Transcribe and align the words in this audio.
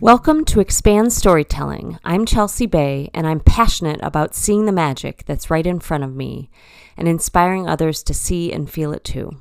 Welcome 0.00 0.44
to 0.44 0.60
Expand 0.60 1.14
Storytelling. 1.14 1.98
I'm 2.04 2.26
Chelsea 2.26 2.66
Bay, 2.66 3.08
and 3.14 3.26
I'm 3.26 3.40
passionate 3.40 4.00
about 4.02 4.34
seeing 4.34 4.66
the 4.66 4.72
magic 4.72 5.24
that's 5.24 5.48
right 5.48 5.66
in 5.66 5.80
front 5.80 6.04
of 6.04 6.14
me 6.14 6.50
and 6.98 7.08
inspiring 7.08 7.66
others 7.66 8.02
to 8.02 8.12
see 8.12 8.52
and 8.52 8.68
feel 8.68 8.92
it 8.92 9.02
too. 9.02 9.38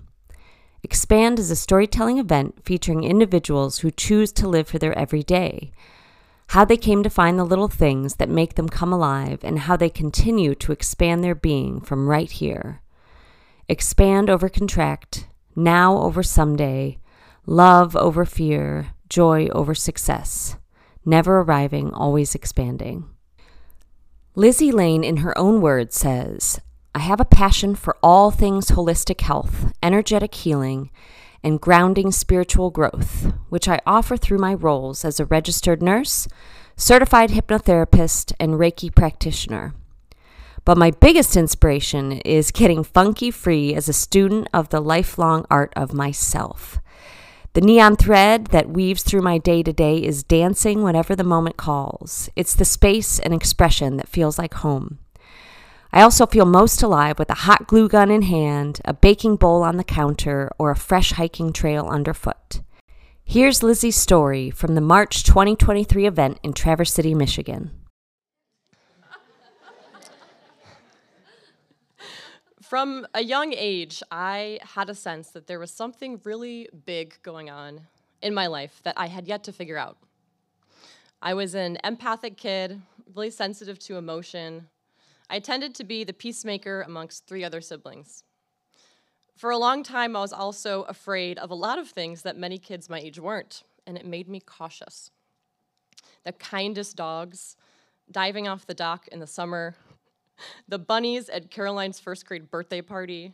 Expand 0.83 1.39
is 1.39 1.51
a 1.51 1.55
storytelling 1.57 2.17
event 2.17 2.63
featuring 2.63 3.03
individuals 3.03 3.79
who 3.79 3.91
choose 3.91 4.31
to 4.31 4.47
live 4.47 4.69
for 4.69 4.79
their 4.79 4.97
everyday, 4.97 5.73
how 6.47 6.63
they 6.65 6.77
came 6.77 7.03
to 7.03 7.09
find 7.09 7.37
the 7.37 7.45
little 7.45 7.67
things 7.67 8.15
that 8.15 8.29
make 8.29 8.55
them 8.55 8.69
come 8.69 8.93
alive, 8.93 9.39
and 9.43 9.59
how 9.59 9.75
they 9.75 9.89
continue 9.89 10.55
to 10.55 10.71
expand 10.71 11.23
their 11.23 11.35
being 11.35 11.81
from 11.81 12.09
right 12.09 12.31
here. 12.31 12.81
Expand 13.67 14.29
over 14.29 14.47
contract, 14.47 15.27
now 15.55 15.97
over 15.97 16.23
someday, 16.23 16.97
love 17.45 17.95
over 17.95 18.25
fear 18.25 18.87
joy 19.09 19.47
over 19.47 19.73
success, 19.73 20.57
never 21.05 21.39
arriving, 21.39 21.93
always 21.93 22.35
expanding. 22.35 23.05
Lizzie 24.35 24.71
Lane, 24.71 25.03
in 25.03 25.17
her 25.17 25.35
own 25.37 25.61
words, 25.61 25.95
says, 25.95 26.59
I 26.93 26.99
have 26.99 27.19
a 27.19 27.25
passion 27.25 27.75
for 27.75 27.97
all 28.03 28.31
things 28.31 28.71
holistic 28.71 29.21
health, 29.21 29.71
energetic 29.81 30.35
healing, 30.35 30.91
and 31.43 31.61
grounding 31.61 32.11
spiritual 32.11 32.69
growth, 32.69 33.33
which 33.49 33.67
I 33.67 33.79
offer 33.85 34.17
through 34.17 34.39
my 34.39 34.53
roles 34.53 35.05
as 35.05 35.19
a 35.19 35.25
registered 35.25 35.81
nurse, 35.81 36.27
certified 36.75 37.31
hypnotherapist, 37.31 38.33
and 38.39 38.53
Reiki 38.53 38.93
practitioner. 38.93 39.73
But 40.65 40.77
my 40.77 40.91
biggest 40.91 41.37
inspiration 41.37 42.11
is 42.11 42.51
getting 42.51 42.83
funky 42.83 43.31
free 43.31 43.73
as 43.73 43.87
a 43.87 43.93
student 43.93 44.49
of 44.53 44.69
the 44.69 44.81
lifelong 44.81 45.45
art 45.49 45.71
of 45.75 45.93
myself. 45.93 46.79
The 47.53 47.61
neon 47.61 47.95
thread 47.95 48.47
that 48.47 48.69
weaves 48.69 49.01
through 49.01 49.21
my 49.21 49.37
day 49.37 49.63
to 49.63 49.73
day 49.73 49.97
is 49.97 50.23
dancing 50.23 50.83
whenever 50.83 51.15
the 51.15 51.23
moment 51.23 51.57
calls. 51.57 52.29
It's 52.35 52.53
the 52.53 52.65
space 52.65 53.17
and 53.17 53.33
expression 53.33 53.97
that 53.97 54.09
feels 54.09 54.37
like 54.37 54.55
home. 54.55 54.99
I 55.91 56.01
also 56.01 56.25
feel 56.25 56.45
most 56.45 56.83
alive 56.83 57.17
with 57.17 57.29
a 57.29 57.45
hot 57.45 57.67
glue 57.67 57.87
gun 57.87 58.11
in 58.11 58.23
hand, 58.23 58.81
a 58.83 58.93
baking 58.93 59.37
bowl 59.37 59.63
on 59.63 59.77
the 59.77 59.83
counter, 59.83 60.51
or 60.59 60.71
a 60.71 60.75
fresh 60.75 61.13
hiking 61.13 61.53
trail 61.53 61.87
underfoot. 61.87 62.61
Here's 63.23 63.63
Lizzie's 63.63 63.95
story 63.95 64.49
from 64.49 64.75
the 64.75 64.81
March 64.81 65.23
2023 65.23 66.05
event 66.05 66.39
in 66.43 66.53
Traverse 66.53 66.93
City, 66.93 67.13
Michigan. 67.13 67.71
From 72.61 73.07
a 73.13 73.23
young 73.23 73.53
age, 73.53 74.03
I 74.11 74.59
had 74.61 74.89
a 74.89 74.95
sense 74.95 75.29
that 75.31 75.47
there 75.47 75.57
was 75.57 75.71
something 75.71 76.19
really 76.25 76.67
big 76.85 77.15
going 77.23 77.49
on 77.49 77.87
in 78.21 78.33
my 78.33 78.47
life 78.47 78.81
that 78.83 78.95
I 78.97 79.07
had 79.07 79.25
yet 79.25 79.45
to 79.45 79.53
figure 79.53 79.77
out. 79.77 79.97
I 81.21 81.33
was 81.33 81.55
an 81.55 81.77
empathic 81.83 82.35
kid, 82.35 82.81
really 83.15 83.29
sensitive 83.29 83.79
to 83.79 83.95
emotion. 83.95 84.67
I 85.29 85.39
tended 85.39 85.75
to 85.75 85.83
be 85.83 86.03
the 86.03 86.13
peacemaker 86.13 86.81
amongst 86.81 87.27
three 87.27 87.43
other 87.43 87.61
siblings. 87.61 88.23
For 89.35 89.51
a 89.51 89.57
long 89.57 89.83
time, 89.83 90.15
I 90.15 90.21
was 90.21 90.33
also 90.33 90.83
afraid 90.83 91.37
of 91.37 91.51
a 91.51 91.55
lot 91.55 91.77
of 91.77 91.89
things 91.89 92.23
that 92.23 92.37
many 92.37 92.57
kids 92.57 92.89
my 92.89 92.99
age 92.99 93.19
weren't, 93.19 93.63
and 93.85 93.97
it 93.97 94.05
made 94.05 94.27
me 94.27 94.39
cautious. 94.39 95.11
The 96.23 96.31
kindest 96.31 96.95
dogs, 96.95 97.55
diving 98.09 98.47
off 98.47 98.65
the 98.65 98.73
dock 98.73 99.07
in 99.09 99.19
the 99.19 99.27
summer, 99.27 99.75
the 100.67 100.79
bunnies 100.79 101.29
at 101.29 101.51
Caroline's 101.51 101.99
first 101.99 102.25
grade 102.25 102.49
birthday 102.49 102.81
party, 102.81 103.33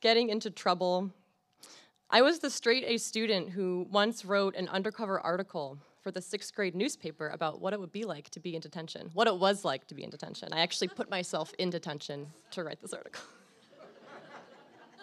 getting 0.00 0.28
into 0.28 0.50
trouble. 0.50 1.10
I 2.10 2.22
was 2.22 2.38
the 2.38 2.50
straight 2.50 2.84
A 2.86 2.98
student 2.98 3.50
who 3.50 3.86
once 3.90 4.24
wrote 4.24 4.54
an 4.56 4.68
undercover 4.68 5.18
article 5.20 5.78
for 6.00 6.10
the 6.10 6.20
sixth 6.20 6.54
grade 6.54 6.74
newspaper 6.74 7.28
about 7.28 7.60
what 7.60 7.72
it 7.72 7.80
would 7.80 7.92
be 7.92 8.04
like 8.04 8.28
to 8.30 8.40
be 8.40 8.54
in 8.54 8.60
detention, 8.60 9.10
what 9.14 9.26
it 9.26 9.36
was 9.36 9.64
like 9.64 9.86
to 9.86 9.94
be 9.94 10.04
in 10.04 10.10
detention. 10.10 10.52
I 10.52 10.60
actually 10.60 10.88
put 10.88 11.08
myself 11.10 11.52
in 11.58 11.70
detention 11.70 12.26
to 12.50 12.62
write 12.62 12.80
this 12.82 12.92
article. 12.92 13.22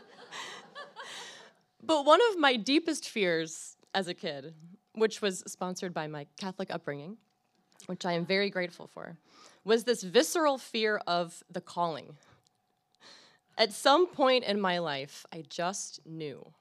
but 1.84 2.06
one 2.06 2.20
of 2.32 2.40
my 2.40 2.56
deepest 2.56 3.10
fears 3.10 3.78
as 3.96 4.08
a 4.08 4.14
kid, 4.14 4.54
which 4.94 5.22
was 5.22 5.44
sponsored 5.48 5.94
by 5.94 6.06
my 6.08 6.28
Catholic 6.40 6.70
upbringing, 6.70 7.18
which 7.88 8.06
I 8.06 8.14
am 8.14 8.26
very 8.26 8.52
grateful 8.52 8.86
for, 8.86 9.18
was 9.64 9.84
this 9.84 10.04
visceral 10.04 10.60
fear 10.60 11.02
of 11.08 11.44
the 11.50 11.62
calling. 11.62 12.16
At 13.58 13.74
some 13.74 14.08
point 14.08 14.44
in 14.44 14.62
my 14.62 14.78
life, 14.78 15.26
I 15.34 15.44
just 15.50 16.00
knew 16.06 16.54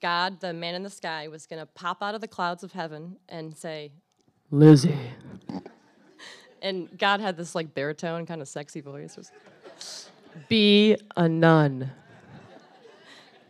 God, 0.00 0.40
the 0.40 0.52
man 0.52 0.74
in 0.74 0.82
the 0.82 0.90
sky, 0.90 1.28
was 1.28 1.46
going 1.46 1.60
to 1.60 1.66
pop 1.66 2.02
out 2.02 2.14
of 2.14 2.20
the 2.20 2.28
clouds 2.28 2.62
of 2.62 2.72
heaven 2.72 3.16
and 3.28 3.56
say, 3.56 3.92
Lizzie. 4.50 4.98
And 6.62 6.96
God 6.98 7.20
had 7.20 7.36
this 7.36 7.54
like 7.54 7.74
baritone, 7.74 8.26
kind 8.26 8.40
of 8.40 8.48
sexy 8.48 8.80
voice. 8.80 9.16
Was, 9.16 9.30
Be 10.48 10.96
a 11.16 11.28
nun. 11.28 11.92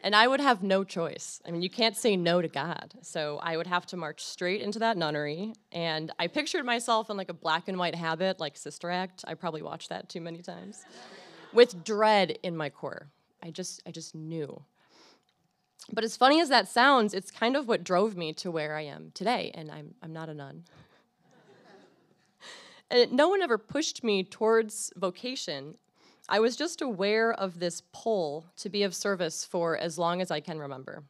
And 0.03 0.15
I 0.15 0.29
would 0.29 0.41
have 0.41 0.63
no 0.63 0.85
choice. 0.85 1.41
I 1.45 1.51
mean, 1.51 1.63
you 1.63 1.71
can't 1.71 1.97
say 1.97 2.17
no 2.17 2.41
to 2.41 2.47
God. 2.47 2.95
So 3.03 3.41
I 3.43 3.57
would 3.57 3.67
have 3.67 3.87
to 3.87 3.97
march 3.97 4.23
straight 4.23 4.61
into 4.61 4.79
that 4.79 4.97
nunnery. 4.97 5.53
And 5.73 6.13
I 6.21 6.29
pictured 6.29 6.65
myself 6.65 7.11
in 7.11 7.17
like 7.17 7.29
a 7.29 7.35
black 7.35 7.67
and 7.67 7.77
white 7.77 7.97
habit, 7.97 8.39
like 8.39 8.57
Sister 8.57 8.89
Act. 8.89 9.25
I 9.27 9.35
probably 9.35 9.63
watched 9.63 9.89
that 9.89 10.09
too 10.09 10.21
many 10.21 10.43
times. 10.43 10.85
With 11.53 11.83
dread 11.85 12.39
in 12.45 12.57
my 12.57 12.71
core. 12.71 13.09
I 13.43 13.51
just 13.51 13.83
I 13.87 13.91
just 13.91 14.15
knew. 14.15 14.63
But 15.93 16.05
as 16.05 16.17
funny 16.17 16.41
as 16.41 16.49
that 16.49 16.69
sounds, 16.69 17.15
it's 17.15 17.31
kind 17.31 17.57
of 17.57 17.69
what 17.69 17.85
drove 17.85 18.17
me 18.17 18.33
to 18.35 18.51
where 18.51 18.77
I 18.77 18.83
am 18.83 19.13
today, 19.15 19.53
and 19.55 19.71
I'm 19.71 19.95
I'm 20.03 20.13
not 20.13 20.29
a 20.29 20.35
nun. 20.35 20.65
and 22.91 23.13
no 23.13 23.29
one 23.29 23.43
ever 23.43 23.59
pushed 23.59 24.03
me 24.03 24.25
towards 24.25 24.93
vocation 24.97 25.77
I 26.29 26.41
was 26.41 26.57
just 26.57 26.83
aware 26.83 27.33
of 27.33 27.61
this 27.61 27.83
pull 27.93 28.47
to 28.57 28.69
be 28.69 28.83
of 28.83 28.95
service 28.95 29.45
for 29.45 29.77
as 29.77 29.97
long 29.97 30.21
as 30.21 30.31
I 30.31 30.41
can 30.41 30.59
remember. 30.59 31.05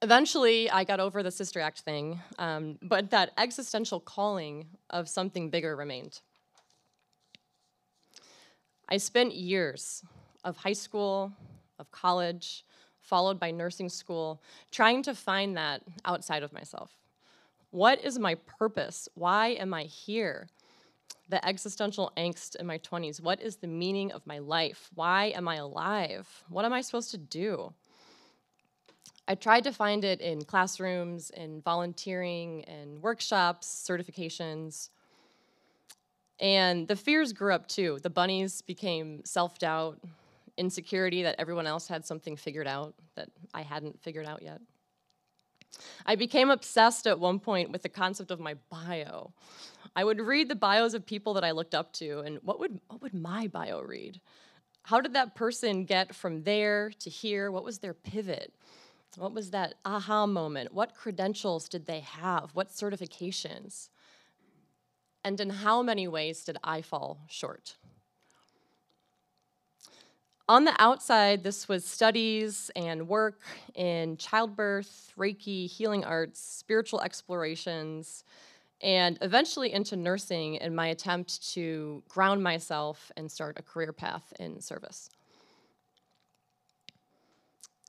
Eventually, 0.00 0.70
I 0.70 0.84
got 0.84 1.00
over 1.00 1.24
the 1.24 1.32
Sister 1.32 1.58
Act 1.58 1.80
thing, 1.80 2.20
um, 2.38 2.78
but 2.80 3.10
that 3.10 3.32
existential 3.36 3.98
calling 3.98 4.68
of 4.90 5.08
something 5.08 5.50
bigger 5.50 5.74
remained. 5.74 6.20
I 8.88 8.98
spent 8.98 9.34
years 9.34 10.04
of 10.44 10.58
high 10.58 10.72
school, 10.72 11.32
of 11.80 11.90
college, 11.90 12.64
followed 13.08 13.40
by 13.40 13.50
nursing 13.50 13.88
school, 13.88 14.42
trying 14.70 15.02
to 15.02 15.14
find 15.14 15.56
that 15.56 15.82
outside 16.04 16.42
of 16.42 16.52
myself. 16.52 16.90
What 17.70 18.04
is 18.04 18.18
my 18.18 18.34
purpose? 18.34 19.08
Why 19.14 19.48
am 19.48 19.74
I 19.74 19.82
here? 19.82 20.48
the 21.28 21.46
existential 21.46 22.12
angst 22.16 22.56
in 22.56 22.66
my 22.66 22.78
20s. 22.78 23.20
What 23.20 23.40
is 23.40 23.56
the 23.56 23.66
meaning 23.66 24.12
of 24.12 24.26
my 24.26 24.38
life? 24.38 24.88
Why 24.94 25.26
am 25.26 25.46
I 25.46 25.56
alive? 25.56 26.26
What 26.48 26.64
am 26.64 26.72
I 26.72 26.80
supposed 26.80 27.10
to 27.10 27.18
do? 27.18 27.72
I 29.26 29.34
tried 29.34 29.64
to 29.64 29.72
find 29.72 30.04
it 30.04 30.20
in 30.22 30.44
classrooms, 30.44 31.30
in 31.30 31.60
volunteering, 31.60 32.60
in 32.60 33.00
workshops, 33.02 33.86
certifications. 33.86 34.88
And 36.40 36.88
the 36.88 36.96
fears 36.96 37.34
grew 37.34 37.52
up 37.52 37.68
too. 37.68 37.98
The 38.02 38.10
bunnies 38.10 38.62
became 38.62 39.22
self 39.24 39.58
doubt, 39.58 40.00
insecurity 40.58 41.22
that 41.22 41.36
everyone 41.38 41.66
else 41.66 41.88
had 41.88 42.04
something 42.04 42.36
figured 42.36 42.66
out 42.66 42.94
that 43.14 43.28
I 43.54 43.62
hadn't 43.62 44.02
figured 44.02 44.26
out 44.26 44.42
yet. 44.42 44.60
I 46.06 46.16
became 46.16 46.50
obsessed 46.50 47.06
at 47.06 47.20
one 47.20 47.38
point 47.38 47.70
with 47.70 47.82
the 47.82 47.88
concept 47.88 48.30
of 48.30 48.40
my 48.40 48.54
bio. 48.70 49.32
I 49.94 50.04
would 50.04 50.20
read 50.20 50.48
the 50.48 50.54
bios 50.54 50.94
of 50.94 51.06
people 51.06 51.34
that 51.34 51.44
I 51.44 51.50
looked 51.52 51.74
up 51.74 51.92
to, 51.94 52.20
and 52.20 52.38
what 52.42 52.58
would, 52.60 52.80
what 52.88 53.02
would 53.02 53.14
my 53.14 53.46
bio 53.46 53.80
read? 53.80 54.20
How 54.82 55.00
did 55.00 55.12
that 55.14 55.34
person 55.34 55.84
get 55.84 56.14
from 56.14 56.44
there 56.44 56.90
to 57.00 57.10
here? 57.10 57.50
What 57.50 57.64
was 57.64 57.78
their 57.78 57.94
pivot? 57.94 58.54
What 59.16 59.34
was 59.34 59.50
that 59.50 59.74
aha 59.84 60.26
moment? 60.26 60.72
What 60.72 60.94
credentials 60.94 61.68
did 61.68 61.86
they 61.86 62.00
have? 62.00 62.50
What 62.54 62.70
certifications? 62.70 63.88
And 65.24 65.40
in 65.40 65.50
how 65.50 65.82
many 65.82 66.06
ways 66.06 66.44
did 66.44 66.56
I 66.62 66.82
fall 66.82 67.20
short? 67.28 67.76
On 70.48 70.64
the 70.64 70.74
outside, 70.78 71.42
this 71.42 71.68
was 71.68 71.84
studies 71.84 72.70
and 72.74 73.06
work 73.06 73.42
in 73.74 74.16
childbirth, 74.16 75.12
Reiki, 75.18 75.68
healing 75.68 76.04
arts, 76.04 76.40
spiritual 76.40 77.02
explorations, 77.02 78.24
and 78.80 79.18
eventually 79.20 79.74
into 79.74 79.94
nursing 79.94 80.54
in 80.54 80.74
my 80.74 80.86
attempt 80.86 81.52
to 81.52 82.02
ground 82.08 82.42
myself 82.42 83.12
and 83.18 83.30
start 83.30 83.58
a 83.58 83.62
career 83.62 83.92
path 83.92 84.32
in 84.40 84.58
service. 84.58 85.10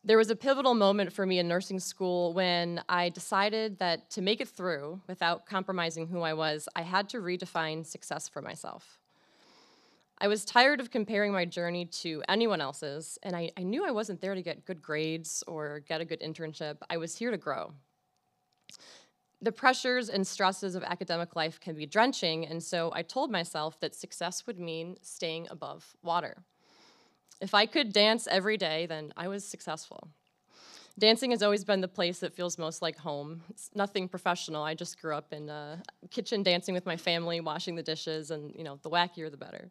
There 0.04 0.18
was 0.18 0.30
a 0.30 0.36
pivotal 0.36 0.74
moment 0.74 1.14
for 1.14 1.26
me 1.26 1.40
in 1.40 1.48
nursing 1.48 1.80
school 1.80 2.34
when 2.34 2.82
I 2.90 3.08
decided 3.08 3.80
that 3.80 4.10
to 4.12 4.22
make 4.22 4.42
it 4.42 4.50
through 4.50 5.00
without 5.08 5.46
compromising 5.46 6.08
who 6.08 6.24
I 6.24 6.34
was, 6.34 6.68
I 6.76 6.82
had 6.82 7.08
to 7.10 7.20
redefine 7.20 7.86
success 7.86 8.28
for 8.28 8.42
myself. 8.42 8.99
I 10.22 10.28
was 10.28 10.44
tired 10.44 10.82
of 10.82 10.92
comparing 10.92 11.32
my 11.32 11.46
journey 11.46 11.86
to 11.86 12.22
anyone 12.28 12.60
else's, 12.60 13.18
and 13.24 13.36
I, 13.36 13.52
I 13.56 13.64
knew 13.64 13.86
I 13.86 13.92
wasn't 13.92 14.20
there 14.20 14.36
to 14.36 14.42
get 14.42 14.66
good 14.66 14.82
grades 14.82 15.44
or 15.48 15.80
get 15.80 16.02
a 16.02 16.06
good 16.06 16.20
internship. 16.20 16.78
I 16.90 16.98
was 16.98 17.18
here 17.18 17.32
to 17.32 17.38
grow. 17.38 17.74
The 19.42 19.54
pressures 19.54 20.10
and 20.10 20.28
stresses 20.28 20.76
of 20.76 20.84
academic 20.84 21.38
life 21.38 21.62
can 21.62 21.76
be 21.76 21.86
drenching, 21.86 22.46
and 22.46 22.62
so 22.62 22.92
I 22.94 23.02
told 23.02 23.32
myself 23.32 23.80
that 23.80 23.96
success 23.96 24.46
would 24.46 24.60
mean 24.60 24.98
staying 25.02 25.48
above 25.50 25.96
water. 26.04 26.44
If 27.40 27.54
I 27.54 27.66
could 27.66 27.94
dance 27.94 28.28
every 28.30 28.58
day, 28.58 28.86
then 28.86 29.14
I 29.16 29.30
was 29.30 29.46
successful. 29.46 30.10
Dancing 31.00 31.32
has 31.32 31.42
always 31.42 31.64
been 31.64 31.80
the 31.80 31.88
place 31.88 32.20
that 32.20 32.34
feels 32.34 32.58
most 32.58 32.82
like 32.82 32.98
home. 32.98 33.42
It's 33.50 33.72
nothing 33.74 34.10
professional. 34.10 34.64
I 34.64 34.74
just 34.74 35.02
grew 35.02 35.16
up 35.16 35.32
in 35.32 35.50
a 35.50 35.82
kitchen 36.12 36.44
dancing 36.44 36.74
with 36.74 36.86
my 36.86 36.98
family, 36.98 37.40
washing 37.40 37.76
the 37.76 37.84
dishes, 37.84 38.32
and 38.32 38.54
you 38.56 38.66
know, 38.66 38.80
the 38.84 38.90
wackier 38.90 39.32
the 39.32 39.38
better. 39.38 39.70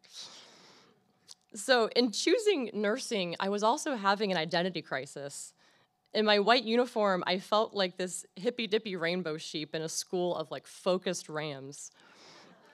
So, 1.53 1.87
in 1.95 2.11
choosing 2.11 2.71
nursing, 2.73 3.35
I 3.39 3.49
was 3.49 3.61
also 3.61 3.95
having 3.95 4.31
an 4.31 4.37
identity 4.37 4.81
crisis. 4.81 5.53
In 6.13 6.25
my 6.25 6.39
white 6.39 6.63
uniform, 6.63 7.23
I 7.27 7.37
felt 7.37 7.75
like 7.75 7.97
this 7.97 8.25
hippy 8.35 8.65
dippy 8.65 8.95
rainbow 8.95 9.37
sheep 9.37 9.75
in 9.75 9.83
a 9.83 9.89
school 9.89 10.35
of 10.35 10.49
like 10.49 10.65
focused 10.65 11.29
rams. 11.29 11.91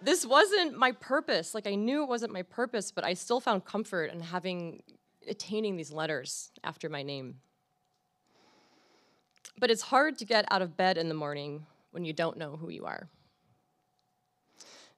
This 0.01 0.25
wasn't 0.25 0.78
my 0.78 0.94
purpose. 0.94 1.54
Like, 1.54 1.68
I 1.68 1.75
knew 1.75 2.04
it 2.04 2.10
wasn't 2.10 2.31
my 2.31 2.44
purpose, 2.44 2.92
but 2.92 3.04
I 3.04 3.16
still 3.16 3.42
found 3.42 3.66
comfort 3.66 4.12
in 4.12 4.22
having 4.22 4.81
attaining 5.28 5.75
these 5.75 5.92
letters 5.92 6.51
after 6.63 6.88
my 6.88 7.04
name. 7.04 7.36
But 9.57 9.72
it's 9.72 9.84
hard 9.84 10.18
to 10.18 10.25
get 10.25 10.46
out 10.52 10.62
of 10.62 10.75
bed 10.75 10.98
in 10.98 11.07
the 11.07 11.16
morning 11.16 11.66
when 11.92 12.04
you 12.04 12.13
don't 12.13 12.38
know 12.38 12.57
who 12.57 12.69
you 12.69 12.86
are. 12.86 13.07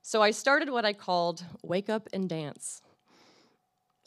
So 0.01 0.21
I 0.21 0.31
started 0.31 0.69
what 0.69 0.85
I 0.85 0.93
called 0.93 1.43
Wake 1.61 1.89
Up 1.89 2.07
and 2.13 2.29
Dance. 2.29 2.81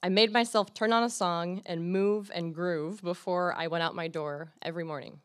I 0.02 0.08
made 0.08 0.32
myself 0.32 0.72
turn 0.72 0.92
on 0.92 1.02
a 1.02 1.10
song 1.10 1.62
and 1.66 1.92
move 1.92 2.30
and 2.34 2.54
groove 2.54 3.02
before 3.02 3.54
I 3.54 3.66
went 3.66 3.84
out 3.84 3.94
my 3.94 4.08
door 4.08 4.50
every 4.62 4.82
morning. 4.82 5.20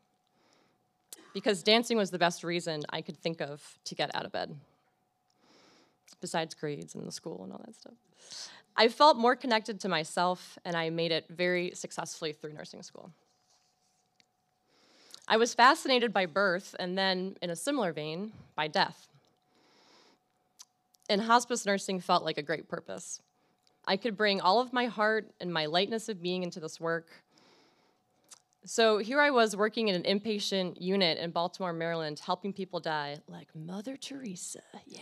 Because 1.34 1.64
dancing 1.64 1.98
was 1.98 2.12
the 2.12 2.20
best 2.20 2.44
reason 2.44 2.84
I 2.90 3.02
could 3.02 3.18
think 3.18 3.42
of 3.42 3.80
to 3.86 3.96
get 3.96 4.14
out 4.14 4.26
of 4.26 4.32
bed, 4.32 4.56
besides 6.20 6.54
grades 6.54 6.94
and 6.94 7.08
the 7.08 7.12
school 7.12 7.42
and 7.44 7.54
all 7.54 7.62
that 7.66 7.76
stuff. 7.76 7.94
I 8.76 8.90
felt 8.90 9.18
more 9.18 9.36
connected 9.38 9.80
to 9.82 9.90
myself, 9.90 10.60
and 10.66 10.76
I 10.76 10.90
made 10.90 11.14
it 11.14 11.26
very 11.30 11.72
successfully 11.74 12.34
through 12.34 12.54
nursing 12.54 12.84
school. 12.84 13.12
I 15.28 15.38
was 15.38 15.56
fascinated 15.56 16.14
by 16.14 16.28
birth, 16.28 16.76
and 16.78 16.98
then, 16.98 17.36
in 17.42 17.50
a 17.50 17.56
similar 17.56 17.92
vein, 17.92 18.32
by 18.56 18.68
death. 18.68 19.08
And 21.10 21.22
hospice 21.22 21.66
nursing 21.66 22.00
felt 22.00 22.24
like 22.24 22.38
a 22.38 22.44
great 22.44 22.68
purpose. 22.68 23.20
I 23.88 23.98
could 23.98 24.18
bring 24.18 24.40
all 24.40 24.60
of 24.60 24.72
my 24.72 24.86
heart 24.86 25.32
and 25.40 25.52
my 25.52 25.66
lightness 25.66 26.10
of 26.10 26.22
being 26.22 26.44
into 26.44 26.60
this 26.60 26.80
work. 26.80 27.08
So 28.66 28.98
here 28.98 29.20
I 29.20 29.30
was 29.30 29.56
working 29.56 29.88
in 29.88 29.96
an 29.96 30.04
inpatient 30.04 30.82
unit 30.82 31.20
in 31.20 31.32
Baltimore, 31.32 31.74
Maryland, 31.74 32.20
helping 32.20 32.52
people 32.52 32.80
die 32.80 33.18
like 33.28 33.48
Mother 33.56 33.96
Teresa. 33.96 34.62
Yeah. 34.88 35.02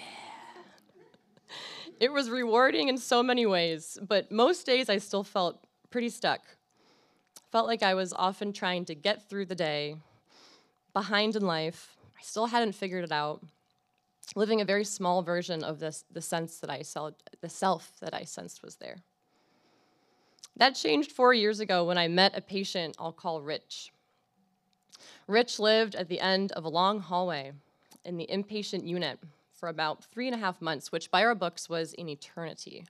it 2.00 2.12
was 2.12 2.30
rewarding 2.30 2.90
in 2.90 2.98
so 2.98 3.24
many 3.24 3.46
ways, 3.46 3.98
but 4.06 4.32
most 4.32 4.66
days 4.66 4.90
I 4.90 4.98
still 4.98 5.24
felt 5.24 5.66
pretty 5.90 6.10
stuck. 6.10 6.42
Felt 7.52 7.68
like 7.68 7.84
I 7.84 7.94
was 7.94 8.14
often 8.14 8.52
trying 8.52 8.84
to 8.86 8.96
get 8.96 9.30
through 9.30 9.46
the 9.46 9.56
day 9.56 9.96
behind 10.94 11.36
in 11.36 11.46
life. 11.46 11.98
I 12.18 12.22
still 12.24 12.48
hadn't 12.48 12.74
figured 12.74 13.04
it 13.04 13.12
out. 13.12 13.44
Living 14.36 14.62
a 14.62 14.66
very 14.66 14.86
small 14.86 15.22
version 15.22 15.64
of 15.64 15.80
this, 15.80 16.06
the 16.12 16.22
sense 16.22 16.60
that 16.60 16.70
I 16.70 16.82
saw, 16.82 17.12
the 17.42 17.50
self 17.50 17.92
that 18.00 18.14
I 18.14 18.24
sensed 18.24 18.64
was 18.64 18.78
there. 18.78 18.98
That 20.56 20.76
changed 20.76 21.12
four 21.12 21.34
years 21.34 21.60
ago 21.60 21.84
when 21.84 21.98
I 21.98 22.08
met 22.08 22.38
a 22.38 22.42
patient 22.42 22.96
I'll 23.00 23.12
call 23.12 23.42
Rich. 23.42 23.92
Rich 25.28 25.60
lived 25.60 25.96
at 25.96 26.10
the 26.10 26.20
end 26.20 26.52
of 26.52 26.64
a 26.64 26.70
long 26.70 27.00
hallway 27.00 27.52
in 28.06 28.18
the 28.18 28.28
inpatient 28.32 28.88
unit 28.88 29.20
for 29.52 29.70
about 29.70 30.04
three 30.06 30.28
and 30.28 30.36
a 30.36 30.40
half 30.40 30.62
months, 30.62 30.92
which 30.92 31.10
by 31.10 31.24
our 31.24 31.36
books 31.36 31.70
was 31.70 31.94
an 31.98 32.10
eternity, 32.10 32.86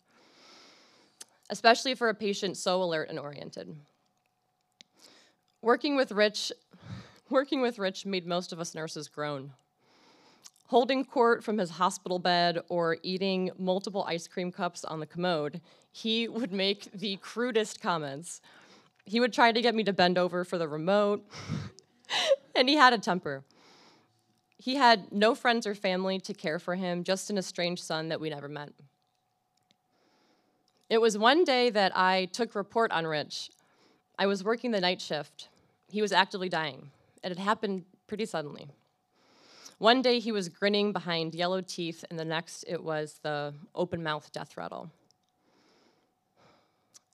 especially 1.50 1.95
for 1.95 2.09
a 2.09 2.13
patient 2.13 2.57
so 2.57 2.81
alert 2.81 3.09
and 3.09 3.19
oriented. 3.19 3.75
Working 5.61 5.95
with 5.95 6.11
Rich 6.11 6.51
Working 7.33 7.62
with 7.62 7.80
Rich 7.80 8.06
made 8.06 8.27
most 8.27 8.53
of 8.53 8.59
us 8.59 8.75
nurses 8.75 9.07
groan. 9.07 9.53
Holding 10.68 11.03
court 11.03 11.44
from 11.44 11.57
his 11.57 11.71
hospital 11.71 12.19
bed 12.19 12.59
or 12.69 12.97
eating 13.01 13.50
multiple 13.57 14.06
ice 14.07 14.27
cream 14.27 14.51
cups 14.51 14.85
on 14.85 15.00
the 15.00 15.07
commode, 15.07 15.59
he 15.91 16.27
would 16.27 16.53
make 16.53 16.91
the 16.91 17.18
crudest 17.24 17.81
comments. 17.81 18.39
He 19.06 19.19
would 19.19 19.33
try 19.33 19.51
to 19.51 19.62
get 19.63 19.74
me 19.74 19.83
to 19.83 19.91
bend 19.91 20.19
over 20.19 20.44
for 20.44 20.59
the 20.59 20.68
remote, 20.68 21.27
and 22.56 22.69
he 22.69 22.75
had 22.75 22.94
a 22.94 23.00
temper. 23.00 23.44
He 24.57 24.75
had 24.75 25.12
no 25.12 25.33
friends 25.33 25.65
or 25.65 25.74
family 25.74 26.19
to 26.19 26.36
care 26.36 26.59
for 26.59 26.75
him, 26.75 27.03
just 27.03 27.31
an 27.31 27.39
estranged 27.39 27.83
son 27.83 28.09
that 28.09 28.21
we 28.21 28.29
never 28.29 28.47
met. 28.47 28.74
It 30.88 31.01
was 31.01 31.18
one 31.18 31.45
day 31.45 31.71
that 31.71 31.97
I 31.97 32.25
took 32.25 32.53
report 32.53 32.91
on 32.91 33.07
Rich. 33.07 33.50
I 34.19 34.27
was 34.27 34.44
working 34.44 34.69
the 34.69 34.81
night 34.81 35.01
shift. 35.01 35.50
He 35.89 36.03
was 36.03 36.12
actively 36.12 36.47
dying. 36.47 36.91
It 37.24 37.30
had 37.30 37.40
happened 37.40 37.86
pretty 38.08 38.25
suddenly. 38.25 38.68
One 39.78 40.02
day 40.02 40.20
he 40.20 40.31
was 40.31 40.50
grinning 40.50 40.92
behind 40.92 41.34
yellow 41.34 41.62
teeth, 41.62 42.04
and 42.10 42.20
the 42.20 42.25
next 42.25 42.64
it 42.68 42.84
was 42.84 43.20
the 43.24 43.54
open 43.74 44.04
mouth 44.04 44.31
death 44.31 44.56
rattle. 44.58 44.92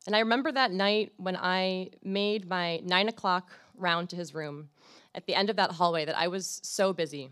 And 0.08 0.16
I 0.16 0.20
remember 0.20 0.52
that 0.52 0.72
night 0.72 1.14
when 1.18 1.36
I 1.36 1.90
made 2.04 2.48
my 2.48 2.78
nine 2.84 3.08
o'clock 3.08 3.52
round 3.76 4.10
to 4.10 4.16
his 4.16 4.34
room 4.34 4.70
at 5.14 5.26
the 5.26 5.36
end 5.36 5.50
of 5.50 5.56
that 5.58 5.72
hallway 5.74 6.06
that 6.06 6.18
I 6.18 6.28
was 6.28 6.60
so 6.64 6.94
busy. 6.94 7.30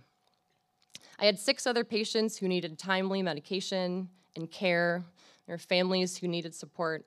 I 1.19 1.25
had 1.25 1.39
six 1.39 1.65
other 1.65 1.83
patients 1.83 2.37
who 2.37 2.47
needed 2.47 2.77
timely 2.77 3.23
medication 3.23 4.09
and 4.35 4.51
care, 4.51 5.03
their 5.47 5.57
families 5.57 6.17
who 6.17 6.27
needed 6.27 6.53
support. 6.53 7.05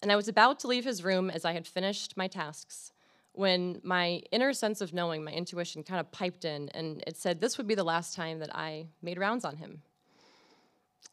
And 0.00 0.12
I 0.12 0.16
was 0.16 0.28
about 0.28 0.60
to 0.60 0.68
leave 0.68 0.84
his 0.84 1.02
room 1.02 1.28
as 1.28 1.44
I 1.44 1.52
had 1.52 1.66
finished 1.66 2.16
my 2.16 2.28
tasks 2.28 2.91
when 3.34 3.80
my 3.82 4.22
inner 4.30 4.52
sense 4.52 4.80
of 4.80 4.92
knowing, 4.92 5.24
my 5.24 5.32
intuition, 5.32 5.82
kind 5.82 6.00
of 6.00 6.10
piped 6.12 6.44
in 6.44 6.68
and 6.70 7.02
it 7.06 7.16
said 7.16 7.40
this 7.40 7.56
would 7.56 7.66
be 7.66 7.74
the 7.74 7.84
last 7.84 8.14
time 8.14 8.38
that 8.40 8.54
I 8.54 8.86
made 9.00 9.18
rounds 9.18 9.44
on 9.44 9.56
him. 9.56 9.82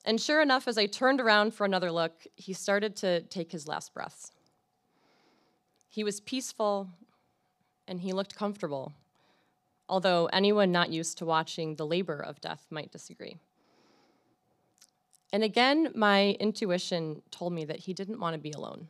And 0.05 0.19
sure 0.19 0.41
enough, 0.41 0.67
as 0.67 0.77
I 0.77 0.85
turned 0.85 1.21
around 1.21 1.53
for 1.53 1.65
another 1.65 1.91
look, 1.91 2.25
he 2.35 2.53
started 2.53 2.95
to 2.97 3.21
take 3.21 3.51
his 3.51 3.67
last 3.67 3.93
breaths. 3.93 4.31
He 5.87 6.03
was 6.03 6.19
peaceful 6.19 6.89
and 7.87 8.01
he 8.01 8.13
looked 8.13 8.35
comfortable, 8.35 8.93
although 9.87 10.27
anyone 10.27 10.71
not 10.71 10.89
used 10.89 11.17
to 11.17 11.25
watching 11.25 11.75
the 11.75 11.85
labor 11.85 12.19
of 12.19 12.39
death 12.41 12.67
might 12.69 12.91
disagree. 12.91 13.37
And 15.31 15.43
again, 15.43 15.91
my 15.95 16.37
intuition 16.39 17.21
told 17.31 17.53
me 17.53 17.65
that 17.65 17.79
he 17.79 17.93
didn't 17.93 18.19
want 18.19 18.33
to 18.33 18.39
be 18.39 18.51
alone. 18.51 18.87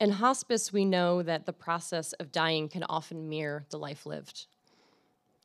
In 0.00 0.10
hospice, 0.10 0.72
we 0.72 0.84
know 0.84 1.22
that 1.22 1.46
the 1.46 1.52
process 1.52 2.12
of 2.14 2.32
dying 2.32 2.68
can 2.68 2.82
often 2.84 3.28
mirror 3.28 3.64
the 3.70 3.78
life 3.78 4.06
lived. 4.06 4.46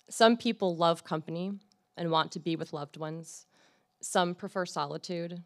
Some 0.09 0.37
people 0.37 0.75
love 0.75 1.03
company 1.03 1.51
and 1.95 2.09
want 2.09 2.31
to 2.31 2.39
be 2.39 2.55
with 2.55 2.73
loved 2.73 2.97
ones. 2.97 3.45
Some 4.01 4.33
prefer 4.33 4.65
solitude. 4.65 5.43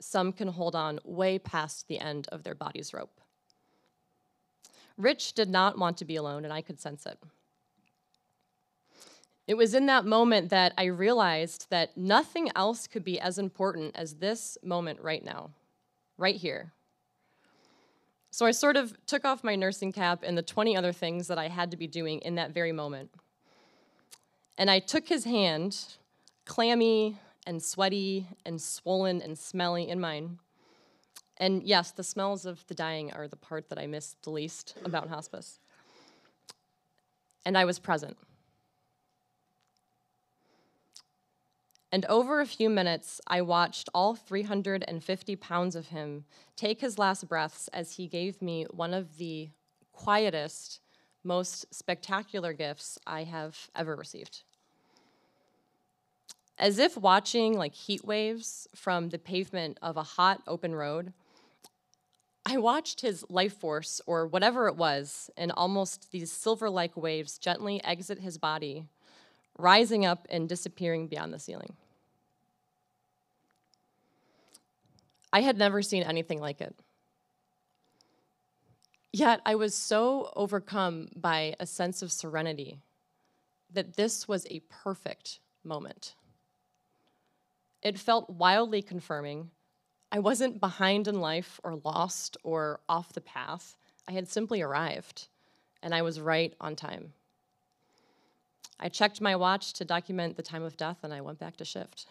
Some 0.00 0.32
can 0.32 0.48
hold 0.48 0.74
on 0.74 0.98
way 1.04 1.38
past 1.38 1.86
the 1.86 2.00
end 2.00 2.26
of 2.32 2.42
their 2.42 2.54
body's 2.56 2.92
rope. 2.92 3.20
Rich 4.96 5.34
did 5.34 5.48
not 5.48 5.78
want 5.78 5.96
to 5.98 6.04
be 6.04 6.16
alone, 6.16 6.44
and 6.44 6.52
I 6.52 6.60
could 6.60 6.80
sense 6.80 7.06
it. 7.06 7.18
It 9.46 9.56
was 9.56 9.74
in 9.74 9.86
that 9.86 10.04
moment 10.04 10.50
that 10.50 10.72
I 10.76 10.84
realized 10.84 11.66
that 11.70 11.96
nothing 11.96 12.50
else 12.56 12.86
could 12.86 13.04
be 13.04 13.20
as 13.20 13.38
important 13.38 13.96
as 13.96 14.14
this 14.14 14.58
moment 14.62 15.00
right 15.00 15.24
now, 15.24 15.50
right 16.18 16.36
here, 16.36 16.72
so 18.30 18.46
I 18.46 18.52
sort 18.52 18.76
of 18.76 18.94
took 19.06 19.24
off 19.24 19.42
my 19.42 19.56
nursing 19.56 19.92
cap 19.92 20.22
and 20.24 20.38
the 20.38 20.42
20 20.42 20.76
other 20.76 20.92
things 20.92 21.26
that 21.28 21.38
I 21.38 21.48
had 21.48 21.70
to 21.72 21.76
be 21.76 21.86
doing 21.86 22.20
in 22.20 22.36
that 22.36 22.52
very 22.52 22.72
moment. 22.72 23.10
And 24.56 24.70
I 24.70 24.78
took 24.78 25.08
his 25.08 25.24
hand, 25.24 25.76
clammy 26.44 27.18
and 27.46 27.62
sweaty 27.62 28.28
and 28.46 28.60
swollen 28.60 29.20
and 29.20 29.36
smelly, 29.38 29.88
in 29.88 29.98
mine. 29.98 30.38
And 31.38 31.62
yes, 31.62 31.90
the 31.90 32.04
smells 32.04 32.46
of 32.46 32.64
the 32.66 32.74
dying 32.74 33.12
are 33.12 33.26
the 33.26 33.36
part 33.36 33.68
that 33.70 33.78
I 33.78 33.86
miss 33.86 34.14
the 34.22 34.30
least 34.30 34.76
about 34.84 35.08
hospice. 35.08 35.58
And 37.44 37.56
I 37.56 37.64
was 37.64 37.78
present. 37.78 38.16
And 41.92 42.04
over 42.06 42.40
a 42.40 42.46
few 42.46 42.70
minutes, 42.70 43.20
I 43.26 43.42
watched 43.42 43.88
all 43.92 44.14
350 44.14 45.36
pounds 45.36 45.74
of 45.74 45.88
him 45.88 46.24
take 46.54 46.80
his 46.80 46.98
last 46.98 47.28
breaths 47.28 47.68
as 47.72 47.96
he 47.96 48.06
gave 48.06 48.40
me 48.40 48.66
one 48.70 48.94
of 48.94 49.16
the 49.16 49.50
quietest, 49.92 50.80
most 51.24 51.74
spectacular 51.74 52.52
gifts 52.52 52.98
I 53.06 53.24
have 53.24 53.70
ever 53.74 53.96
received. 53.96 54.44
As 56.58 56.78
if 56.78 56.96
watching 56.96 57.56
like 57.56 57.74
heat 57.74 58.04
waves 58.04 58.68
from 58.74 59.08
the 59.08 59.18
pavement 59.18 59.78
of 59.82 59.96
a 59.96 60.02
hot 60.02 60.42
open 60.46 60.74
road, 60.74 61.12
I 62.46 62.56
watched 62.58 63.00
his 63.00 63.24
life 63.28 63.54
force, 63.54 64.00
or 64.06 64.26
whatever 64.26 64.66
it 64.66 64.76
was, 64.76 65.30
in 65.36 65.50
almost 65.50 66.10
these 66.10 66.32
silver 66.32 66.70
like 66.70 66.96
waves 66.96 67.38
gently 67.38 67.82
exit 67.84 68.18
his 68.20 68.38
body, 68.38 68.86
rising 69.60 70.04
up 70.04 70.26
and 70.30 70.48
disappearing 70.48 71.06
beyond 71.06 71.32
the 71.32 71.38
ceiling. 71.38 71.74
I 75.32 75.42
had 75.42 75.58
never 75.58 75.82
seen 75.82 76.02
anything 76.02 76.40
like 76.40 76.60
it. 76.60 76.74
Yet 79.12 79.40
I 79.44 79.56
was 79.56 79.74
so 79.74 80.32
overcome 80.36 81.08
by 81.16 81.54
a 81.58 81.66
sense 81.66 82.02
of 82.02 82.12
serenity 82.12 82.78
that 83.72 83.96
this 83.96 84.28
was 84.28 84.46
a 84.46 84.62
perfect 84.68 85.40
moment. 85.64 86.14
It 87.82 87.98
felt 87.98 88.30
wildly 88.30 88.82
confirming. 88.82 89.50
I 90.12 90.18
wasn't 90.18 90.60
behind 90.60 91.08
in 91.08 91.20
life 91.20 91.60
or 91.64 91.80
lost 91.84 92.36
or 92.42 92.80
off 92.88 93.12
the 93.12 93.20
path. 93.20 93.76
I 94.06 94.12
had 94.12 94.28
simply 94.28 94.60
arrived, 94.60 95.28
and 95.82 95.94
I 95.94 96.02
was 96.02 96.20
right 96.20 96.54
on 96.60 96.76
time. 96.76 97.12
I 98.78 98.88
checked 98.88 99.20
my 99.20 99.36
watch 99.36 99.72
to 99.74 99.84
document 99.84 100.36
the 100.36 100.42
time 100.42 100.62
of 100.62 100.76
death, 100.76 100.98
and 101.02 101.12
I 101.12 101.20
went 101.20 101.38
back 101.38 101.56
to 101.56 101.64
shift. 101.64 102.06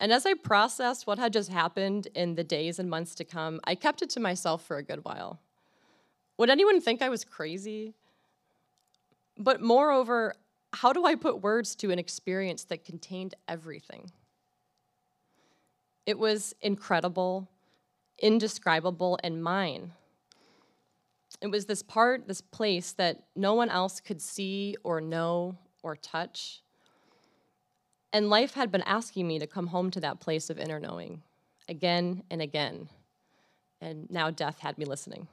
And 0.00 0.12
as 0.12 0.26
I 0.26 0.34
processed 0.34 1.06
what 1.06 1.18
had 1.18 1.32
just 1.32 1.50
happened 1.50 2.08
in 2.14 2.34
the 2.34 2.44
days 2.44 2.78
and 2.78 2.90
months 2.90 3.14
to 3.16 3.24
come, 3.24 3.60
I 3.64 3.74
kept 3.74 4.02
it 4.02 4.10
to 4.10 4.20
myself 4.20 4.64
for 4.64 4.76
a 4.76 4.82
good 4.82 5.04
while. 5.04 5.40
Would 6.36 6.50
anyone 6.50 6.80
think 6.80 7.00
I 7.00 7.08
was 7.08 7.24
crazy? 7.24 7.94
But 9.38 9.60
moreover, 9.60 10.34
how 10.72 10.92
do 10.92 11.04
I 11.04 11.14
put 11.14 11.42
words 11.42 11.74
to 11.76 11.90
an 11.90 11.98
experience 11.98 12.64
that 12.64 12.84
contained 12.84 13.34
everything? 13.48 14.10
It 16.06 16.18
was 16.18 16.54
incredible, 16.60 17.48
indescribable, 18.18 19.18
and 19.22 19.42
mine. 19.42 19.92
It 21.40 21.48
was 21.48 21.66
this 21.66 21.82
part, 21.82 22.26
this 22.26 22.40
place 22.40 22.92
that 22.92 23.24
no 23.36 23.54
one 23.54 23.70
else 23.70 24.00
could 24.00 24.22
see 24.22 24.76
or 24.82 25.00
know 25.00 25.56
or 25.82 25.96
touch. 25.96 26.62
And 28.12 28.30
life 28.30 28.54
had 28.54 28.70
been 28.70 28.82
asking 28.82 29.26
me 29.26 29.38
to 29.40 29.46
come 29.46 29.66
home 29.66 29.90
to 29.90 30.00
that 30.00 30.20
place 30.20 30.48
of 30.48 30.58
inner 30.58 30.80
knowing 30.80 31.22
again 31.68 32.22
and 32.30 32.40
again. 32.40 32.88
And 33.80 34.08
now 34.10 34.30
death 34.30 34.58
had 34.60 34.78
me 34.78 34.84
listening. 34.84 35.26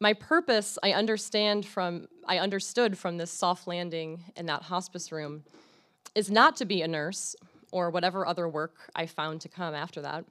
My 0.00 0.12
purpose, 0.12 0.78
I 0.82 0.92
understand 0.92 1.64
from 1.64 2.08
I 2.26 2.38
understood 2.38 2.98
from 2.98 3.16
this 3.16 3.30
soft 3.30 3.66
landing 3.66 4.22
in 4.36 4.46
that 4.46 4.62
hospice 4.62 5.10
room, 5.10 5.44
is 6.14 6.30
not 6.30 6.56
to 6.56 6.64
be 6.64 6.82
a 6.82 6.88
nurse 6.88 7.34
or 7.72 7.90
whatever 7.90 8.26
other 8.26 8.48
work 8.48 8.76
I 8.94 9.06
found 9.06 9.40
to 9.42 9.48
come 9.48 9.74
after 9.74 10.02
that, 10.02 10.24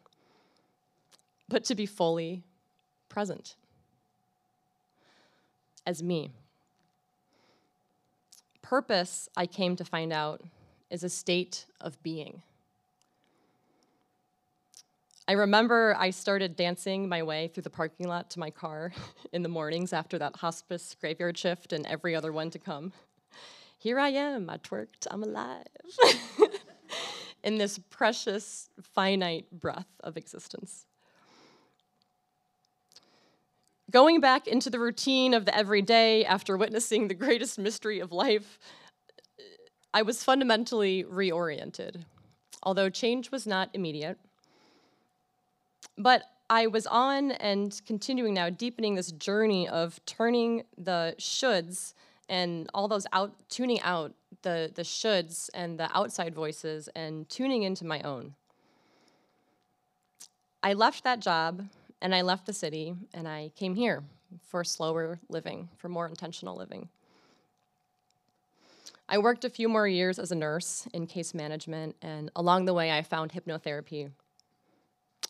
but 1.50 1.64
to 1.66 1.76
be 1.76 1.86
fully 1.86 2.44
present 3.14 3.56
as 5.86 6.02
me. 6.02 6.32
Purpose, 8.64 9.30
I 9.38 9.46
came 9.46 9.76
to 9.76 9.86
find 9.86 10.12
out, 10.12 10.42
is 10.90 11.04
a 11.04 11.10
state 11.10 11.68
of 11.80 12.02
being. 12.02 12.42
I 15.28 15.34
remember 15.34 15.96
I 15.98 16.10
started 16.10 16.56
dancing 16.56 17.08
my 17.08 17.22
way 17.22 17.50
through 17.50 17.64
the 17.64 17.70
parking 17.70 18.08
lot 18.08 18.32
to 18.32 18.40
my 18.40 18.50
car 18.50 18.92
in 19.32 19.44
the 19.44 19.50
mornings 19.50 19.94
after 19.94 20.18
that 20.18 20.38
hospice 20.38 20.96
graveyard 21.00 21.38
shift 21.38 21.72
and 21.72 21.86
every 21.86 22.16
other 22.16 22.34
one 22.34 22.50
to 22.50 22.58
come. 22.58 22.94
Here 23.78 24.00
I 24.00 24.10
am, 24.10 24.50
I 24.50 24.58
twerked, 24.58 25.06
I'm 25.12 25.22
alive. 25.22 25.68
in 27.44 27.60
this 27.60 27.78
precious, 27.78 28.70
finite 28.82 29.52
breath 29.52 30.00
of 30.00 30.18
existence. 30.18 30.88
Going 33.94 34.20
back 34.22 34.48
into 34.48 34.72
the 34.72 34.80
routine 34.80 35.36
of 35.36 35.46
the 35.46 35.56
everyday 35.56 36.26
after 36.26 36.58
witnessing 36.58 37.08
the 37.08 37.14
greatest 37.14 37.60
mystery 37.60 38.00
of 38.00 38.12
life, 38.12 38.58
I 39.94 40.02
was 40.02 40.24
fundamentally 40.24 41.04
reoriented, 41.04 42.04
although 42.64 42.90
change 42.90 43.30
was 43.30 43.46
not 43.46 43.70
immediate. 43.74 44.18
But 45.96 46.24
I 46.50 46.66
was 46.66 46.88
on 46.88 47.34
and 47.34 47.80
continuing 47.86 48.34
now, 48.34 48.50
deepening 48.50 48.96
this 48.96 49.12
journey 49.12 49.70
of 49.70 50.04
turning 50.08 50.64
the 50.76 51.14
shoulds 51.20 51.94
and 52.28 52.72
all 52.74 52.88
those 52.88 53.06
out, 53.14 53.36
tuning 53.48 53.80
out 53.82 54.16
the, 54.42 54.72
the 54.74 54.82
shoulds 54.82 55.52
and 55.54 55.80
the 55.80 55.96
outside 55.96 56.34
voices 56.34 56.90
and 56.96 57.30
tuning 57.30 57.62
into 57.62 57.86
my 57.86 58.02
own. 58.02 58.34
I 60.64 60.74
left 60.74 61.04
that 61.04 61.20
job 61.20 61.68
and 62.04 62.14
I 62.14 62.22
left 62.22 62.46
the 62.46 62.54
city 62.54 62.94
and 63.14 63.28
I 63.28 63.52
came 63.56 63.74
here 63.74 64.04
for 64.46 64.64
slower 64.64 65.20
living, 65.30 65.70
for 65.78 65.88
more 65.88 66.06
intentional 66.06 66.56
living. 66.56 66.90
I 69.08 69.18
worked 69.18 69.46
a 69.46 69.50
few 69.50 69.70
more 69.70 69.88
years 69.88 70.20
as 70.20 70.32
a 70.32 70.36
nurse 70.36 70.86
in 70.94 71.08
case 71.08 71.34
management, 71.34 71.96
and 72.02 72.30
along 72.36 72.66
the 72.66 72.74
way, 72.74 72.92
I 72.92 73.02
found 73.02 73.32
hypnotherapy. 73.32 74.12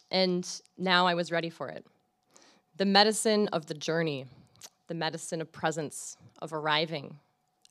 And 0.09 0.47
now 0.77 1.05
I 1.05 1.13
was 1.13 1.31
ready 1.31 1.49
for 1.49 1.69
it. 1.69 1.85
The 2.77 2.85
medicine 2.85 3.49
of 3.49 3.67
the 3.67 3.73
journey, 3.73 4.25
the 4.87 4.93
medicine 4.95 5.41
of 5.41 5.51
presence, 5.51 6.17
of 6.41 6.53
arriving 6.53 7.19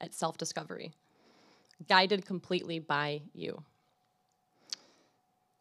at 0.00 0.14
self 0.14 0.38
discovery, 0.38 0.92
guided 1.88 2.24
completely 2.24 2.78
by 2.78 3.22
you. 3.32 3.64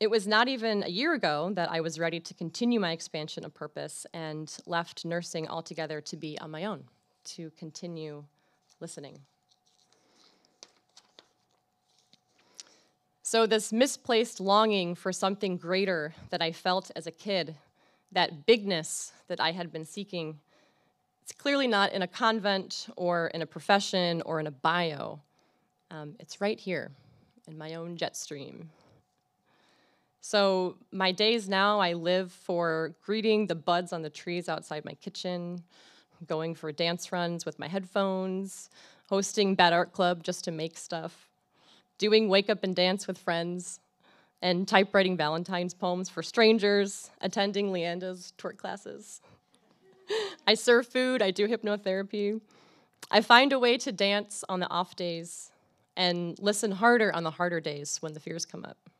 It 0.01 0.09
was 0.09 0.25
not 0.25 0.47
even 0.47 0.81
a 0.81 0.87
year 0.87 1.13
ago 1.13 1.51
that 1.53 1.71
I 1.71 1.79
was 1.81 1.99
ready 1.99 2.19
to 2.21 2.33
continue 2.33 2.79
my 2.79 2.91
expansion 2.91 3.45
of 3.45 3.53
purpose 3.53 4.07
and 4.15 4.51
left 4.65 5.05
nursing 5.05 5.47
altogether 5.47 6.01
to 6.01 6.17
be 6.17 6.39
on 6.39 6.49
my 6.49 6.65
own, 6.65 6.85
to 7.25 7.51
continue 7.51 8.23
listening. 8.79 9.19
So, 13.21 13.45
this 13.45 13.71
misplaced 13.71 14.39
longing 14.39 14.95
for 14.95 15.13
something 15.13 15.55
greater 15.55 16.15
that 16.31 16.41
I 16.41 16.51
felt 16.51 16.89
as 16.95 17.05
a 17.05 17.11
kid, 17.11 17.53
that 18.11 18.47
bigness 18.47 19.13
that 19.27 19.39
I 19.39 19.51
had 19.51 19.71
been 19.71 19.85
seeking, 19.85 20.39
it's 21.21 21.31
clearly 21.31 21.67
not 21.67 21.93
in 21.93 22.01
a 22.01 22.07
convent 22.07 22.87
or 22.95 23.27
in 23.27 23.43
a 23.43 23.45
profession 23.45 24.23
or 24.25 24.39
in 24.39 24.47
a 24.47 24.51
bio. 24.51 25.21
Um, 25.91 26.15
it's 26.19 26.41
right 26.41 26.59
here 26.59 26.89
in 27.47 27.55
my 27.55 27.75
own 27.75 27.97
jet 27.97 28.17
stream 28.17 28.71
so, 30.23 30.77
my 30.91 31.11
days 31.11 31.49
now, 31.49 31.79
I 31.79 31.93
live 31.93 32.31
for 32.31 32.93
greeting 33.03 33.47
the 33.47 33.55
buds 33.55 33.91
on 33.91 34.03
the 34.03 34.09
trees 34.09 34.47
outside 34.47 34.85
my 34.85 34.93
kitchen, 34.93 35.63
going 36.27 36.53
for 36.53 36.71
dance 36.71 37.11
runs 37.11 37.43
with 37.43 37.57
my 37.57 37.67
headphones, 37.67 38.69
hosting 39.09 39.55
Bad 39.55 39.73
Art 39.73 39.93
Club 39.93 40.23
just 40.23 40.43
to 40.43 40.51
make 40.51 40.77
stuff, 40.77 41.27
doing 41.97 42.29
wake 42.29 42.51
up 42.51 42.63
and 42.63 42.75
dance 42.75 43.07
with 43.07 43.17
friends, 43.17 43.79
and 44.43 44.67
typewriting 44.67 45.17
Valentine's 45.17 45.73
poems 45.73 46.07
for 46.07 46.21
strangers, 46.21 47.09
attending 47.21 47.71
Leanda's 47.71 48.31
twerk 48.37 48.57
classes. 48.57 49.21
I 50.47 50.53
serve 50.53 50.85
food, 50.85 51.23
I 51.23 51.31
do 51.31 51.47
hypnotherapy. 51.47 52.39
I 53.09 53.21
find 53.21 53.53
a 53.53 53.59
way 53.59 53.75
to 53.79 53.91
dance 53.91 54.43
on 54.47 54.59
the 54.59 54.69
off 54.69 54.95
days 54.95 55.51
and 55.97 56.37
listen 56.37 56.73
harder 56.73 57.11
on 57.11 57.23
the 57.23 57.31
harder 57.31 57.59
days 57.59 57.97
when 58.01 58.13
the 58.13 58.19
fears 58.19 58.45
come 58.45 58.63
up. 58.65 58.90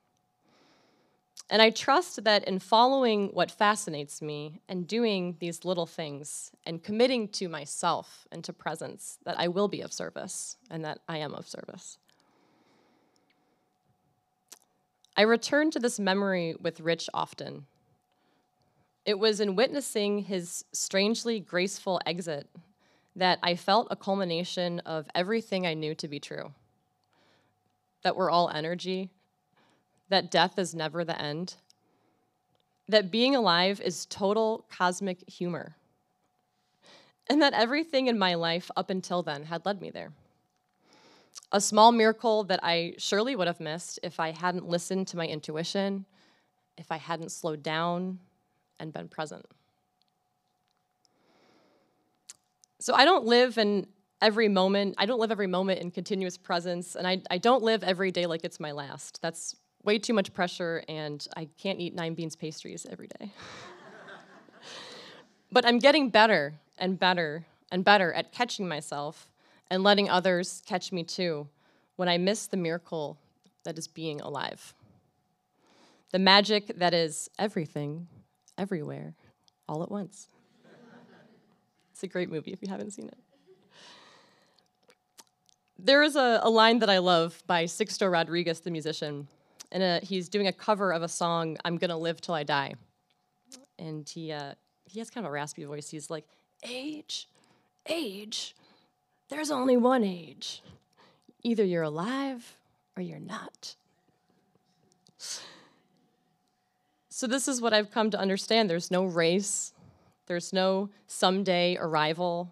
And 1.50 1.62
I 1.62 1.70
trust 1.70 2.24
that 2.24 2.46
in 2.46 2.60
following 2.60 3.30
what 3.34 3.52
fascinates 3.52 4.22
me 4.22 4.62
and 4.70 4.88
doing 4.88 5.36
these 5.40 5.66
little 5.66 5.86
things 5.86 6.52
and 6.66 6.82
committing 6.82 7.28
to 7.30 7.50
myself 7.50 8.26
and 8.32 8.44
to 8.46 8.54
presence, 8.54 9.18
that 9.26 9.38
I 9.38 9.50
will 9.50 9.68
be 9.68 9.82
of 9.82 9.92
service 9.92 10.56
and 10.70 10.86
that 10.86 11.00
I 11.10 11.18
am 11.18 11.34
of 11.34 11.48
service. 11.48 11.98
I 15.18 15.24
return 15.24 15.72
to 15.72 15.80
this 15.80 16.00
memory 16.00 16.56
with 16.60 16.80
Rich 16.80 17.10
often. 17.14 17.66
It 19.06 19.20
was 19.20 19.42
in 19.42 19.56
witnessing 19.56 20.20
his 20.20 20.64
strangely 20.72 21.40
graceful 21.42 22.00
exit 22.06 22.48
that 23.16 23.40
I 23.44 23.56
felt 23.56 23.88
a 23.92 23.96
culmination 23.98 24.80
of 24.80 25.08
everything 25.14 25.68
I 25.68 25.74
knew 25.74 25.96
to 25.96 26.08
be 26.08 26.20
true 26.20 26.54
that 28.04 28.16
we're 28.16 28.32
all 28.32 28.50
energy, 28.50 29.12
that 30.12 30.30
death 30.30 30.60
is 30.60 30.76
never 30.76 31.04
the 31.04 31.20
end, 31.20 31.56
that 32.88 33.10
being 33.10 33.36
alive 33.36 33.82
is 33.82 34.06
total 34.06 34.66
cosmic 34.70 35.28
humor, 35.28 35.76
and 37.28 37.42
that 37.42 37.54
everything 37.54 38.08
in 38.08 38.20
my 38.20 38.36
life 38.36 38.70
up 38.76 38.90
until 38.90 39.24
then 39.24 39.44
had 39.44 39.66
led 39.66 39.82
me 39.82 39.90
there. 39.90 40.12
A 41.54 41.62
small 41.62 41.94
miracle 41.94 42.44
that 42.46 42.60
I 42.62 42.94
surely 42.98 43.36
would 43.36 43.48
have 43.48 43.62
missed 43.62 44.00
if 44.04 44.20
I 44.20 44.32
hadn't 44.32 44.68
listened 44.68 45.08
to 45.08 45.18
my 45.18 45.26
intuition, 45.26 46.06
if 46.78 46.92
I 46.92 46.98
hadn't 46.98 47.32
slowed 47.32 47.64
down 47.64 48.20
and 48.80 48.92
been 48.92 49.08
present. 49.08 49.46
So 52.80 52.94
I 52.94 53.06
don't 53.06 53.26
live 53.26 53.58
in 53.58 53.88
every 54.22 54.50
moment, 54.50 54.96
I 54.98 55.06
don't 55.06 55.20
live 55.20 55.32
every 55.32 55.48
moment 55.48 55.80
in 55.80 55.90
continuous 55.90 56.38
presence, 56.38 56.96
and 56.96 57.08
I, 57.08 57.22
I 57.30 57.38
don't 57.38 57.64
live 57.64 57.84
every 57.84 58.12
day 58.12 58.26
like 58.26 58.44
it's 58.44 58.60
my 58.60 58.72
last. 58.72 59.22
That's 59.22 59.56
way 59.84 60.00
too 60.00 60.14
much 60.14 60.34
pressure, 60.34 60.84
and 60.88 61.26
I 61.36 61.50
can't 61.58 61.80
eat 61.80 61.96
nine 61.96 62.14
beans 62.14 62.36
pastries 62.36 62.86
every 62.90 63.08
day. 63.20 63.32
but 65.52 65.66
I'm 65.66 65.80
getting 65.80 66.10
better 66.10 66.56
and 66.78 67.00
better 67.00 67.46
and 67.72 67.84
better 67.84 68.14
at 68.14 68.32
catching 68.32 68.68
myself 68.68 69.30
and 69.70 69.84
letting 69.84 70.10
others 70.10 70.62
catch 70.66 70.92
me 70.92 71.04
too 71.04 71.48
when 71.96 72.10
I 72.10 72.18
miss 72.18 72.48
the 72.48 72.58
miracle 72.58 73.18
that 73.64 73.78
is 73.78 73.88
being 73.88 74.22
alive. 74.22 74.74
The 76.12 76.20
magic 76.20 76.78
that 76.78 76.94
is 76.94 77.30
everything, 77.40 78.08
everywhere, 78.58 79.14
all 79.68 79.82
at 79.82 79.90
once. 79.90 80.28
It's 81.92 82.04
a 82.04 82.08
great 82.08 82.30
movie 82.30 82.52
if 82.52 82.62
you 82.62 82.68
haven't 82.68 82.92
seen 82.92 83.08
it. 83.08 83.18
There 85.78 86.04
is 86.04 86.16
a, 86.16 86.40
a 86.44 86.50
line 86.50 86.80
that 86.80 86.90
I 86.90 86.98
love 86.98 87.42
by 87.48 87.64
Sixto 87.64 88.12
Rodriguez, 88.12 88.60
the 88.60 88.72
musician, 88.72 89.28
and 89.72 90.04
he's 90.04 90.30
doing 90.30 90.48
a 90.48 90.54
cover 90.54 90.92
of 90.92 91.02
a 91.02 91.08
song, 91.08 91.58
I'm 91.64 91.78
Gonna 91.78 91.98
Live 91.98 92.22
Till 92.22 92.36
I 92.36 92.44
Die. 92.44 92.74
And 93.80 94.08
he, 94.08 94.32
uh, 94.32 94.54
he 94.86 95.00
has 95.00 95.10
kind 95.10 95.26
of 95.26 95.30
a 95.30 95.34
raspy 95.34 95.64
voice. 95.64 95.90
He's 95.90 96.10
like, 96.10 96.26
Age, 96.64 97.28
age, 97.88 98.56
there's 99.30 99.50
only 99.50 99.78
one 99.78 100.04
age. 100.04 100.62
Either 101.44 101.64
you're 101.64 101.84
alive 101.84 102.58
or 102.96 103.02
you're 103.02 103.20
not. 103.20 103.76
So, 107.10 107.28
this 107.28 107.48
is 107.48 107.62
what 107.62 107.74
I've 107.74 107.92
come 107.92 108.10
to 108.12 108.20
understand 108.20 108.70
there's 108.70 108.92
no 108.92 109.06
race, 109.06 109.74
there's 110.28 110.52
no 110.52 110.90
someday 111.08 111.78
arrival, 111.80 112.52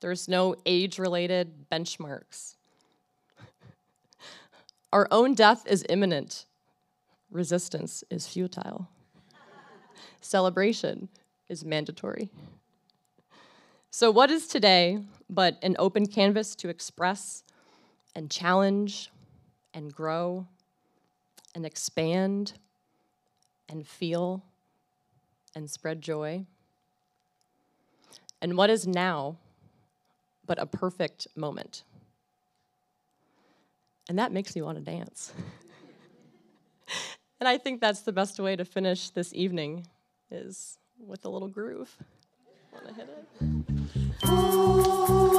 there's 0.00 0.28
no 0.28 0.54
age 0.66 0.98
related 0.98 1.70
benchmarks. 1.70 2.56
Our 4.92 5.08
own 5.10 5.34
death 5.34 5.66
is 5.66 5.86
imminent, 5.88 6.44
resistance 7.32 8.04
is 8.10 8.26
futile, 8.26 8.88
celebration 10.20 11.08
is 11.48 11.64
mandatory. 11.64 12.30
So, 13.90 14.10
what 14.10 14.30
is 14.30 14.46
today 14.46 15.00
but 15.32 15.58
an 15.62 15.76
open 15.78 16.06
canvas 16.06 16.54
to 16.56 16.68
express 16.68 17.42
and 18.14 18.30
challenge 18.30 19.10
and 19.72 19.92
grow 19.92 20.46
and 21.54 21.64
expand 21.64 22.52
and 23.68 23.86
feel 23.86 24.44
and 25.54 25.70
spread 25.70 26.00
joy. 26.02 26.44
And 28.40 28.56
what 28.56 28.70
is 28.70 28.86
now 28.86 29.38
but 30.46 30.58
a 30.58 30.66
perfect 30.66 31.26
moment? 31.34 31.84
And 34.08 34.18
that 34.18 34.32
makes 34.32 34.54
me 34.54 34.62
want 34.62 34.78
to 34.78 34.84
dance. 34.84 35.32
and 37.42 37.48
I 37.48 37.58
think 37.58 37.80
that's 37.80 38.02
the 38.02 38.12
best 38.12 38.38
way 38.38 38.54
to 38.54 38.64
finish 38.64 39.10
this 39.10 39.34
evening 39.34 39.84
is 40.30 40.78
with 41.04 41.24
a 41.24 41.28
little 41.28 41.48
groove. 41.48 41.90
Want 42.72 42.86
to 42.86 42.94
hit 42.94 43.08
it? 44.22 45.31